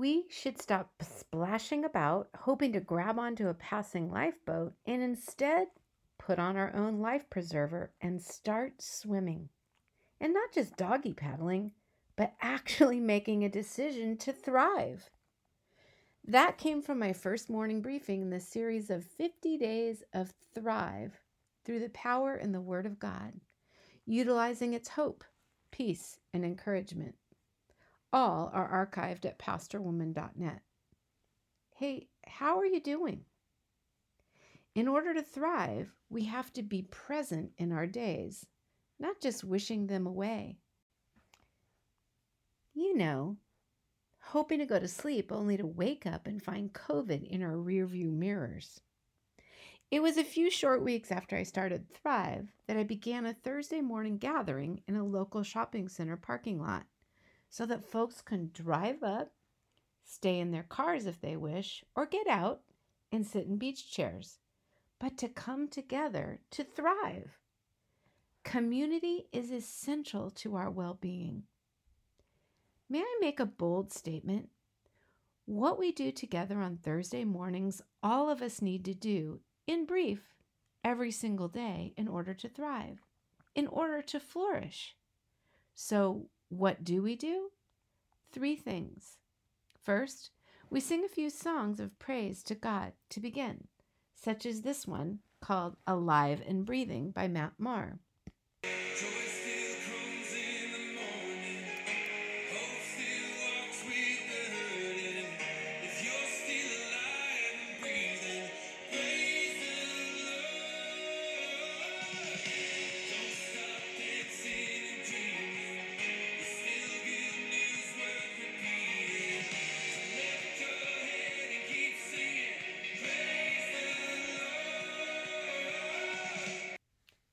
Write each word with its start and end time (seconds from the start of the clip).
We 0.00 0.24
should 0.30 0.58
stop 0.58 0.90
splashing 1.02 1.84
about, 1.84 2.30
hoping 2.34 2.72
to 2.72 2.80
grab 2.80 3.18
onto 3.18 3.48
a 3.48 3.52
passing 3.52 4.10
lifeboat, 4.10 4.72
and 4.86 5.02
instead 5.02 5.66
put 6.16 6.38
on 6.38 6.56
our 6.56 6.74
own 6.74 7.00
life 7.00 7.28
preserver 7.28 7.92
and 8.00 8.22
start 8.22 8.80
swimming. 8.80 9.50
And 10.18 10.32
not 10.32 10.54
just 10.54 10.78
doggy 10.78 11.12
paddling, 11.12 11.72
but 12.16 12.32
actually 12.40 12.98
making 12.98 13.44
a 13.44 13.50
decision 13.50 14.16
to 14.16 14.32
thrive. 14.32 15.10
That 16.24 16.56
came 16.56 16.80
from 16.80 16.98
my 16.98 17.12
first 17.12 17.50
morning 17.50 17.82
briefing 17.82 18.22
in 18.22 18.30
the 18.30 18.40
series 18.40 18.88
of 18.88 19.04
50 19.04 19.58
Days 19.58 20.02
of 20.14 20.32
Thrive 20.54 21.20
through 21.62 21.80
the 21.80 21.90
power 21.90 22.32
and 22.36 22.54
the 22.54 22.62
Word 22.62 22.86
of 22.86 22.98
God, 22.98 23.34
utilizing 24.06 24.72
its 24.72 24.88
hope, 24.88 25.24
peace, 25.70 26.18
and 26.32 26.42
encouragement. 26.42 27.16
All 28.12 28.50
are 28.52 28.86
archived 28.86 29.24
at 29.24 29.38
pastorwoman.net. 29.38 30.62
Hey, 31.76 32.08
how 32.26 32.58
are 32.58 32.66
you 32.66 32.80
doing? 32.80 33.24
In 34.74 34.88
order 34.88 35.14
to 35.14 35.22
thrive, 35.22 35.94
we 36.08 36.24
have 36.24 36.52
to 36.54 36.62
be 36.62 36.82
present 36.82 37.52
in 37.56 37.72
our 37.72 37.86
days, 37.86 38.46
not 38.98 39.20
just 39.20 39.44
wishing 39.44 39.86
them 39.86 40.06
away. 40.06 40.58
You 42.74 42.96
know, 42.96 43.36
hoping 44.18 44.58
to 44.58 44.66
go 44.66 44.78
to 44.78 44.88
sleep 44.88 45.30
only 45.30 45.56
to 45.56 45.66
wake 45.66 46.06
up 46.06 46.26
and 46.26 46.42
find 46.42 46.72
COVID 46.72 47.28
in 47.28 47.42
our 47.42 47.54
rearview 47.54 48.10
mirrors. 48.12 48.80
It 49.90 50.02
was 50.02 50.16
a 50.16 50.24
few 50.24 50.50
short 50.50 50.82
weeks 50.82 51.10
after 51.10 51.36
I 51.36 51.42
started 51.42 51.92
Thrive 51.92 52.52
that 52.66 52.76
I 52.76 52.84
began 52.84 53.26
a 53.26 53.34
Thursday 53.34 53.80
morning 53.80 54.18
gathering 54.18 54.82
in 54.86 54.96
a 54.96 55.04
local 55.04 55.42
shopping 55.42 55.88
center 55.88 56.16
parking 56.16 56.60
lot 56.60 56.86
so 57.50 57.66
that 57.66 57.84
folks 57.84 58.22
can 58.22 58.50
drive 58.54 59.02
up, 59.02 59.32
stay 60.04 60.38
in 60.38 60.52
their 60.52 60.62
cars 60.62 61.04
if 61.04 61.20
they 61.20 61.36
wish, 61.36 61.84
or 61.94 62.06
get 62.06 62.28
out 62.28 62.60
and 63.12 63.26
sit 63.26 63.46
in 63.46 63.58
beach 63.58 63.90
chairs, 63.90 64.38
but 65.00 65.18
to 65.18 65.28
come 65.28 65.68
together 65.68 66.40
to 66.52 66.62
thrive. 66.62 67.38
Community 68.44 69.26
is 69.32 69.50
essential 69.50 70.30
to 70.30 70.54
our 70.54 70.70
well 70.70 70.96
being. 71.00 71.42
May 72.88 73.00
I 73.00 73.18
make 73.20 73.40
a 73.40 73.46
bold 73.46 73.92
statement? 73.92 74.48
What 75.44 75.78
we 75.78 75.92
do 75.92 76.12
together 76.12 76.60
on 76.60 76.76
Thursday 76.76 77.24
mornings, 77.24 77.82
all 78.02 78.30
of 78.30 78.40
us 78.40 78.62
need 78.62 78.84
to 78.84 78.94
do, 78.94 79.40
in 79.66 79.84
brief, 79.84 80.34
every 80.84 81.10
single 81.10 81.48
day 81.48 81.92
in 81.96 82.08
order 82.08 82.34
to 82.34 82.48
thrive, 82.48 83.00
in 83.54 83.66
order 83.66 84.00
to 84.02 84.20
flourish. 84.20 84.96
So, 85.74 86.26
what 86.50 86.84
do 86.84 87.00
we 87.00 87.16
do? 87.16 87.50
Three 88.32 88.56
things. 88.56 89.16
First, 89.80 90.30
we 90.68 90.80
sing 90.80 91.04
a 91.04 91.08
few 91.08 91.30
songs 91.30 91.80
of 91.80 91.98
praise 91.98 92.42
to 92.44 92.54
God 92.54 92.92
to 93.10 93.20
begin, 93.20 93.68
such 94.14 94.44
as 94.44 94.60
this 94.60 94.86
one 94.86 95.20
called 95.40 95.76
Alive 95.86 96.42
and 96.46 96.66
Breathing 96.66 97.12
by 97.12 97.28
Matt 97.28 97.52
Maher. 97.56 98.00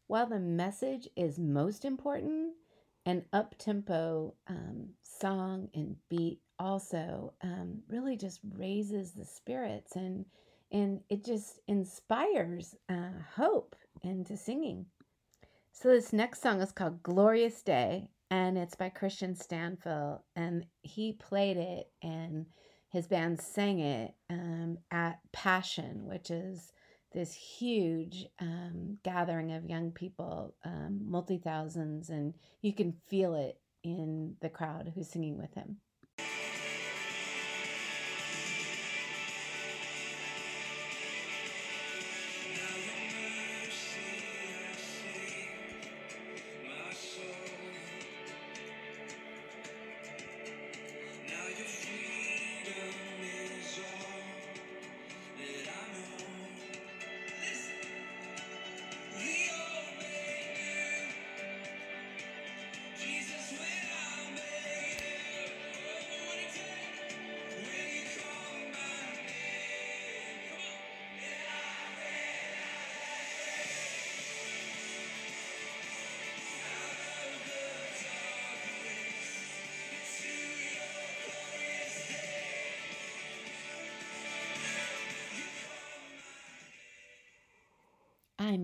While 0.08 0.28
the 0.28 0.40
message 0.40 1.10
is 1.16 1.38
most 1.38 1.84
important, 1.84 2.54
an 3.06 3.26
up 3.34 3.56
tempo 3.58 4.34
um, 4.48 4.90
song 5.04 5.70
and 5.74 5.96
beat 6.10 6.40
also 6.60 7.34
um, 7.42 7.80
really 7.90 8.18
just 8.18 8.40
raises 8.56 9.12
the 9.12 9.26
spirits 9.26 9.96
and 9.96 10.26
and 10.70 11.00
it 11.10 11.24
just 11.24 11.60
inspires 11.70 12.76
uh, 12.90 13.12
hope 13.36 13.76
into 14.04 14.36
singing. 14.36 14.86
So 15.72 15.90
this 15.90 16.12
next 16.12 16.42
song 16.42 16.62
is 16.62 16.74
called 16.74 17.04
"Glorious 17.04 17.62
Day" 17.62 18.10
and 18.30 18.58
it's 18.58 18.76
by 18.76 18.90
Kristian 18.90 19.38
Stanfill 19.38 20.22
and 20.36 20.66
he 20.82 21.14
played 21.14 21.58
it 21.58 21.92
and 22.02 22.46
his 22.90 23.08
band 23.08 23.40
sang 23.40 23.80
it 23.80 24.14
um, 24.30 24.78
at 24.92 25.20
Passion, 25.32 26.06
which 26.06 26.32
is 26.32 26.72
this 27.14 27.34
huge 27.34 28.26
um, 28.40 28.98
gathering 29.04 29.54
of 29.54 29.70
young 29.70 29.92
people, 29.92 30.56
um, 30.66 31.00
multi 31.04 31.38
thousands, 31.38 32.10
and 32.10 32.34
you 32.62 32.74
can 32.74 32.94
feel 33.08 33.36
it 33.36 33.60
in 33.84 34.36
the 34.42 34.50
crowd 34.50 34.92
who's 34.94 35.10
singing 35.10 35.38
with 35.38 35.54
him. 35.54 35.78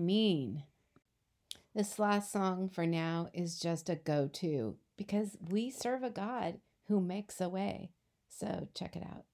Mean, 0.04 0.64
this 1.74 1.98
last 1.98 2.30
song 2.30 2.68
for 2.68 2.86
now 2.86 3.30
is 3.32 3.58
just 3.58 3.88
a 3.88 3.96
go 3.96 4.28
to 4.34 4.76
because 4.96 5.36
we 5.50 5.70
serve 5.70 6.02
a 6.02 6.10
God 6.10 6.58
who 6.88 7.00
makes 7.00 7.40
a 7.40 7.48
way. 7.48 7.90
So 8.28 8.68
check 8.74 8.96
it 8.96 9.02
out. 9.02 9.24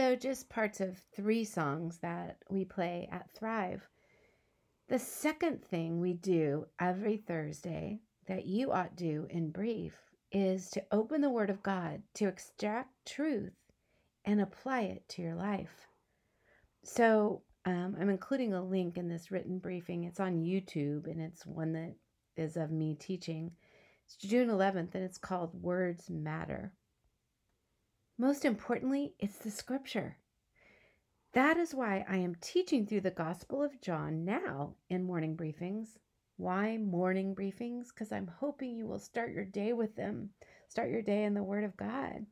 So, 0.00 0.16
just 0.16 0.48
parts 0.48 0.80
of 0.80 0.96
three 1.14 1.44
songs 1.44 1.98
that 1.98 2.38
we 2.48 2.64
play 2.64 3.06
at 3.12 3.30
Thrive. 3.34 3.86
The 4.88 4.98
second 4.98 5.62
thing 5.62 6.00
we 6.00 6.14
do 6.14 6.64
every 6.80 7.18
Thursday 7.18 8.00
that 8.26 8.46
you 8.46 8.72
ought 8.72 8.96
to 8.96 9.04
do 9.04 9.26
in 9.28 9.50
brief 9.50 9.98
is 10.32 10.70
to 10.70 10.82
open 10.90 11.20
the 11.20 11.28
Word 11.28 11.50
of 11.50 11.62
God 11.62 12.02
to 12.14 12.28
extract 12.28 13.04
truth 13.04 13.52
and 14.24 14.40
apply 14.40 14.84
it 14.84 15.06
to 15.10 15.20
your 15.20 15.34
life. 15.34 15.86
So, 16.82 17.42
um, 17.66 17.94
I'm 18.00 18.08
including 18.08 18.54
a 18.54 18.64
link 18.64 18.96
in 18.96 19.06
this 19.06 19.30
written 19.30 19.58
briefing. 19.58 20.04
It's 20.04 20.18
on 20.18 20.40
YouTube 20.40 21.08
and 21.08 21.20
it's 21.20 21.44
one 21.44 21.74
that 21.74 21.94
is 22.38 22.56
of 22.56 22.70
me 22.70 22.94
teaching. 22.94 23.50
It's 24.06 24.16
June 24.16 24.48
11th 24.48 24.94
and 24.94 25.04
it's 25.04 25.18
called 25.18 25.62
Words 25.62 26.08
Matter. 26.08 26.72
Most 28.20 28.44
importantly, 28.44 29.14
it's 29.18 29.38
the 29.38 29.50
scripture. 29.50 30.18
That 31.32 31.56
is 31.56 31.74
why 31.74 32.04
I 32.06 32.18
am 32.18 32.36
teaching 32.42 32.86
through 32.86 33.00
the 33.00 33.10
Gospel 33.10 33.62
of 33.62 33.80
John 33.80 34.26
now 34.26 34.74
in 34.90 35.04
morning 35.04 35.38
briefings. 35.38 35.96
Why 36.36 36.76
morning 36.76 37.34
briefings? 37.34 37.86
Because 37.88 38.12
I'm 38.12 38.26
hoping 38.26 38.76
you 38.76 38.86
will 38.86 38.98
start 38.98 39.32
your 39.32 39.46
day 39.46 39.72
with 39.72 39.96
them, 39.96 40.28
start 40.68 40.90
your 40.90 41.00
day 41.00 41.24
in 41.24 41.32
the 41.32 41.42
Word 41.42 41.64
of 41.64 41.78
God. 41.78 42.26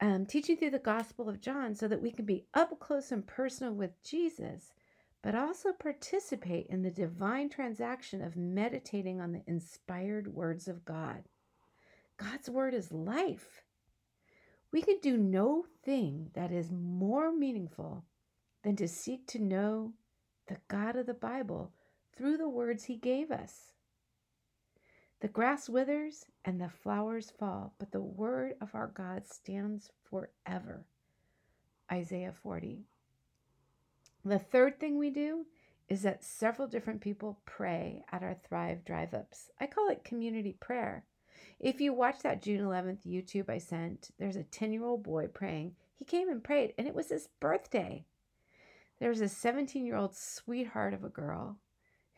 Um, 0.00 0.24
teaching 0.24 0.56
through 0.56 0.70
the 0.70 0.78
Gospel 0.78 1.28
of 1.28 1.40
John 1.40 1.74
so 1.74 1.88
that 1.88 2.00
we 2.00 2.12
can 2.12 2.24
be 2.24 2.46
up 2.54 2.78
close 2.78 3.10
and 3.10 3.26
personal 3.26 3.74
with 3.74 4.00
Jesus, 4.04 4.72
but 5.20 5.34
also 5.34 5.72
participate 5.72 6.68
in 6.68 6.82
the 6.82 6.92
divine 6.92 7.48
transaction 7.48 8.22
of 8.22 8.36
meditating 8.36 9.20
on 9.20 9.32
the 9.32 9.42
inspired 9.48 10.32
words 10.32 10.68
of 10.68 10.84
God. 10.84 11.24
God's 12.18 12.48
Word 12.48 12.72
is 12.72 12.92
life. 12.92 13.64
We 14.72 14.80
can 14.82 14.98
do 15.02 15.18
no 15.18 15.66
thing 15.84 16.30
that 16.32 16.50
is 16.50 16.72
more 16.72 17.30
meaningful 17.30 18.04
than 18.62 18.74
to 18.76 18.88
seek 18.88 19.26
to 19.28 19.38
know 19.38 19.92
the 20.48 20.56
God 20.68 20.96
of 20.96 21.06
the 21.06 21.14
Bible 21.14 21.72
through 22.16 22.38
the 22.38 22.48
words 22.48 22.84
he 22.84 22.96
gave 22.96 23.30
us. 23.30 23.72
The 25.20 25.28
grass 25.28 25.68
withers 25.68 26.26
and 26.44 26.60
the 26.60 26.68
flowers 26.68 27.30
fall, 27.30 27.74
but 27.78 27.92
the 27.92 28.00
word 28.00 28.54
of 28.60 28.74
our 28.74 28.88
God 28.88 29.26
stands 29.26 29.90
forever. 30.02 30.84
Isaiah 31.90 32.32
40. 32.42 32.80
The 34.24 34.38
third 34.38 34.80
thing 34.80 34.98
we 34.98 35.10
do 35.10 35.46
is 35.88 36.02
that 36.02 36.24
several 36.24 36.66
different 36.66 37.00
people 37.00 37.40
pray 37.44 38.04
at 38.10 38.22
our 38.22 38.34
Thrive 38.34 38.84
drive 38.84 39.12
ups. 39.12 39.50
I 39.60 39.66
call 39.66 39.88
it 39.90 40.04
community 40.04 40.56
prayer. 40.58 41.04
If 41.58 41.80
you 41.80 41.92
watch 41.92 42.20
that 42.20 42.42
June 42.42 42.60
11th 42.60 43.06
YouTube 43.06 43.48
I 43.48 43.58
sent, 43.58 44.10
there's 44.18 44.36
a 44.36 44.42
10 44.42 44.72
year 44.72 44.84
old 44.84 45.02
boy 45.02 45.28
praying. 45.28 45.76
He 45.94 46.04
came 46.04 46.28
and 46.28 46.42
prayed, 46.42 46.74
and 46.76 46.86
it 46.86 46.94
was 46.94 47.08
his 47.08 47.28
birthday. 47.40 48.04
There's 48.98 49.20
a 49.20 49.28
17 49.28 49.84
year 49.84 49.96
old 49.96 50.14
sweetheart 50.14 50.94
of 50.94 51.04
a 51.04 51.08
girl 51.08 51.58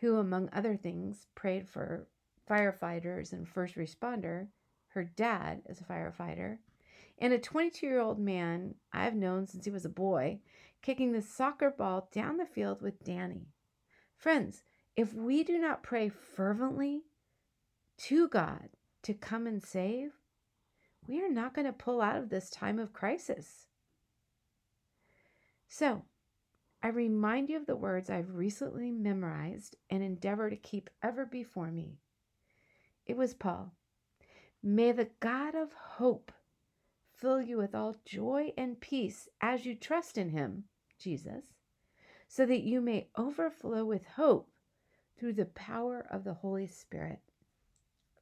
who, 0.00 0.16
among 0.16 0.50
other 0.52 0.76
things, 0.76 1.26
prayed 1.34 1.68
for 1.68 2.08
firefighters 2.48 3.32
and 3.32 3.48
first 3.48 3.76
responder. 3.76 4.48
Her 4.88 5.04
dad 5.04 5.62
is 5.68 5.80
a 5.80 5.84
firefighter. 5.84 6.58
And 7.18 7.32
a 7.32 7.38
22 7.38 7.86
year 7.86 8.00
old 8.00 8.18
man 8.18 8.74
I've 8.92 9.14
known 9.14 9.46
since 9.46 9.64
he 9.64 9.70
was 9.70 9.84
a 9.84 9.90
boy, 9.90 10.40
kicking 10.82 11.12
the 11.12 11.22
soccer 11.22 11.70
ball 11.70 12.08
down 12.12 12.36
the 12.36 12.46
field 12.46 12.82
with 12.82 13.04
Danny. 13.04 13.48
Friends, 14.16 14.62
if 14.96 15.12
we 15.12 15.42
do 15.44 15.58
not 15.58 15.82
pray 15.82 16.08
fervently 16.08 17.02
to 17.96 18.28
God 18.28 18.68
to 19.04 19.14
come 19.14 19.46
and 19.46 19.62
save, 19.62 20.10
we 21.06 21.22
are 21.22 21.30
not 21.30 21.54
going 21.54 21.66
to 21.66 21.72
pull 21.72 22.00
out 22.00 22.16
of 22.16 22.30
this 22.30 22.50
time 22.50 22.78
of 22.78 22.92
crisis. 22.92 23.66
So, 25.68 26.04
I 26.82 26.88
remind 26.88 27.48
you 27.48 27.56
of 27.56 27.66
the 27.66 27.76
words 27.76 28.10
I've 28.10 28.34
recently 28.34 28.90
memorized 28.90 29.76
and 29.88 30.02
endeavor 30.02 30.50
to 30.50 30.56
keep 30.56 30.90
ever 31.02 31.24
before 31.24 31.70
me. 31.70 31.98
It 33.06 33.16
was 33.16 33.34
Paul. 33.34 33.74
May 34.62 34.92
the 34.92 35.10
God 35.20 35.54
of 35.54 35.72
hope 35.72 36.32
fill 37.14 37.40
you 37.40 37.58
with 37.58 37.74
all 37.74 37.96
joy 38.04 38.52
and 38.56 38.80
peace 38.80 39.28
as 39.40 39.66
you 39.66 39.74
trust 39.74 40.16
in 40.16 40.30
him, 40.30 40.64
Jesus, 40.98 41.44
so 42.28 42.46
that 42.46 42.62
you 42.62 42.80
may 42.80 43.08
overflow 43.16 43.84
with 43.84 44.06
hope 44.06 44.50
through 45.18 45.34
the 45.34 45.46
power 45.46 46.06
of 46.10 46.24
the 46.24 46.34
Holy 46.34 46.66
Spirit. 46.66 47.20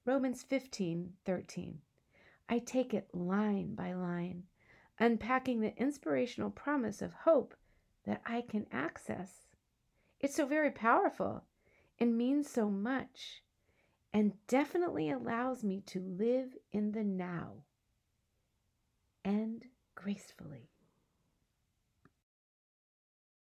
Romans 0.05 0.43
15 0.43 1.13
13. 1.25 1.81
I 2.49 2.59
take 2.59 2.93
it 2.93 3.15
line 3.15 3.77
by 3.77 3.93
line, 3.93 4.45
unpacking 4.99 5.61
the 5.61 5.77
inspirational 5.77 6.51
promise 6.51 7.01
of 7.01 7.13
hope 7.13 7.55
that 8.05 8.21
I 8.27 8.43
can 8.43 8.67
access. 8.73 9.47
It's 10.19 10.35
so 10.35 10.45
very 10.45 10.73
powerful 10.73 11.45
and 12.01 12.19
means 12.19 12.51
so 12.51 12.69
much, 12.69 13.45
and 14.13 14.33
definitely 14.49 15.09
allows 15.09 15.63
me 15.63 15.83
to 15.87 16.01
live 16.01 16.57
in 16.73 16.91
the 16.91 17.05
now 17.05 17.63
and 19.25 19.65
gracefully. 19.95 20.72